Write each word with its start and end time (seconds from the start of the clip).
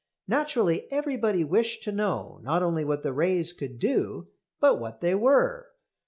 Naturally 0.27 0.91
everybody 0.91 1.43
wished 1.43 1.83
to 1.83 1.91
know 1.91 2.39
not 2.41 2.63
only 2.63 2.83
what 2.83 3.03
the 3.03 3.13
rays 3.13 3.53
could 3.53 3.77
do, 3.77 4.29
but 4.59 4.79
what 4.79 4.99
they 4.99 5.13
were. 5.13 5.67